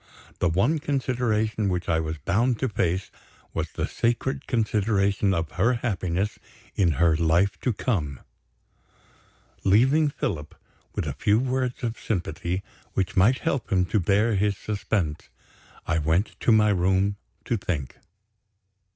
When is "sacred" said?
3.85-4.47